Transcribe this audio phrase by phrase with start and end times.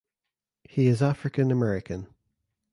[0.67, 2.07] He is African American.